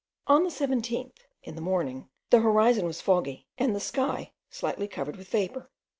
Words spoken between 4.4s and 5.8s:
slightly covered with vapour.